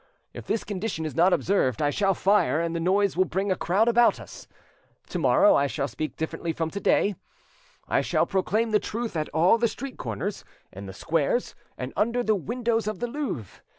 [0.33, 3.55] If this condition is not observed, I shall fire, and the noise will bring a
[3.55, 4.47] crowd about us.
[5.09, 7.13] To morrow I shall speak differently from to day:
[7.87, 10.43] I shall proclaim the truth at all the street corners,
[10.73, 13.61] in the squares, and under the windows of the Louvre.